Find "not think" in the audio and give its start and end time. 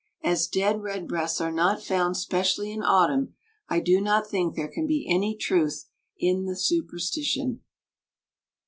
4.01-4.55